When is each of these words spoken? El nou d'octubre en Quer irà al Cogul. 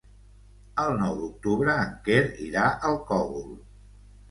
El 0.83 0.95
nou 1.01 1.13
d'octubre 1.19 1.77
en 1.83 1.93
Quer 2.09 2.25
irà 2.49 2.67
al 2.91 3.01
Cogul. 3.13 3.49